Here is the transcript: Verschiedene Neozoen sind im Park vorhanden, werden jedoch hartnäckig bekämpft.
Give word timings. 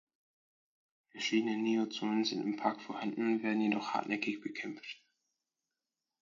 Verschiedene 1.09 1.57
Neozoen 1.61 2.25
sind 2.25 2.41
im 2.41 2.55
Park 2.55 2.81
vorhanden, 2.81 3.43
werden 3.43 3.61
jedoch 3.61 3.93
hartnäckig 3.93 4.41
bekämpft. 4.41 4.99